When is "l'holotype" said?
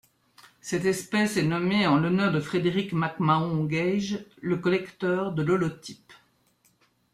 5.43-6.11